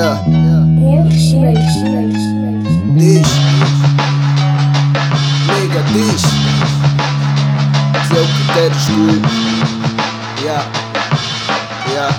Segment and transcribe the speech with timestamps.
[0.00, 0.16] Yeah.
[0.24, 0.64] Yeah.
[2.96, 3.28] Diz.
[5.60, 6.22] Liga, diz.
[8.08, 9.04] Se é o que queres tu.
[10.42, 10.64] Yeah.
[11.90, 12.16] Yeah.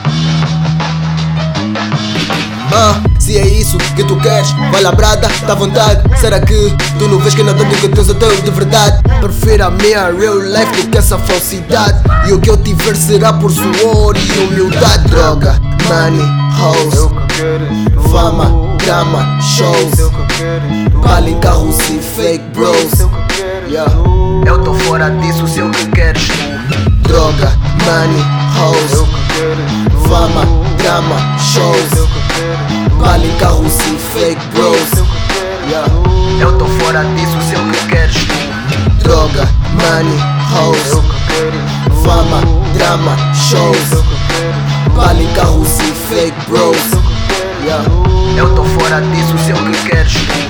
[2.72, 3.02] Ah.
[3.18, 6.04] Se é isso que tu queres, vai labrada, tá dá vontade.
[6.20, 9.02] Será que tu não vês que é nada do que tens eu tenho de verdade?
[9.22, 12.00] Prefiro a minha real life do que essa falsidade.
[12.28, 15.08] E o que eu tiver será por suor e humildade.
[15.08, 16.28] Droga, money,
[16.60, 17.11] house
[18.92, 20.12] drama, shows.
[21.02, 23.08] Bala em carros e fake bros.
[23.70, 23.90] Yeah.
[24.46, 27.54] Eu tô fora disso, sei o que queres tu Droga,
[27.86, 28.22] money,
[28.60, 28.92] hoes,
[30.10, 30.46] fama,
[30.78, 32.10] drama, shows.
[33.00, 35.06] Bala em carros e fake bros.
[35.70, 35.90] Yeah.
[36.42, 40.20] Eu tô fora disso, sei o que queres tu Droga, money,
[40.52, 41.02] hoes.
[42.04, 42.42] Fama,
[42.74, 44.04] drama, shows.
[44.94, 46.76] Bala em carros e fake bros.
[47.64, 47.86] Yeah.
[48.38, 48.61] Eu tô
[49.38, 50.41] sei o que queres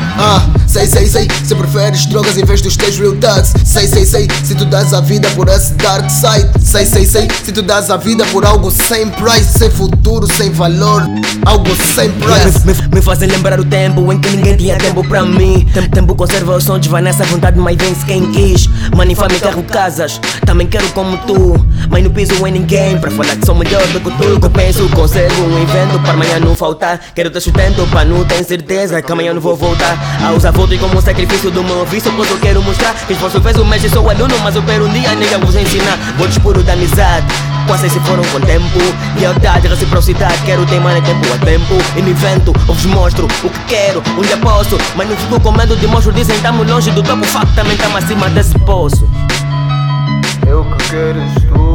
[0.87, 4.27] sei, sei, sei, se preferes drogas em vez dos teus real thugs Sei, sei, sei,
[4.43, 6.49] se tu dás a vida por esse dark side.
[6.59, 10.51] Sei, sei, sei, se tu dás a vida por algo sem price Sem futuro, sem
[10.51, 11.03] valor,
[11.45, 12.65] algo sem price.
[12.65, 15.65] Me, me, me fazem lembrar o tempo em que ninguém tinha tempo pra mim.
[15.73, 18.67] Tempo, tempo conserva os sonhos, vai nessa vontade, mas vence quem quis.
[18.95, 21.65] Money, fama, carro, casas, também quero como tu.
[21.89, 24.39] Mas não piso em ninguém, pra falar que sou melhor do que tu.
[24.39, 26.99] Que penso, conservo um evento para amanhã não faltar.
[27.13, 29.97] Quero ter sustento para não ter certeza que amanhã não vou voltar.
[30.23, 33.57] A usar como um sacrifício do meu vício Pois eu quero mostrar que esforço fez
[33.57, 35.97] o mestre Sou aluno, mas eu quero um dia nem vos ensinar.
[36.17, 37.25] Votos puro da amizade
[37.67, 38.79] Quase se foram com tempo.
[39.19, 41.75] Lealdade, reciprocidade Quero teimar em tempo a tempo.
[41.95, 45.51] E me invento, eu vos mostro o que quero dia posso, mas não fico com
[45.51, 49.07] medo de monstro Dizem tamo longe do topo, facto também tamo acima desse poço.
[50.47, 51.70] É o que queres tu